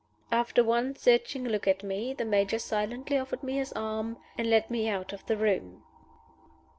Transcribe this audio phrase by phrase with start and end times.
[0.31, 4.67] After one searching look at me, the Major silently offered me his arm, and led
[4.71, 5.83] me out of the room.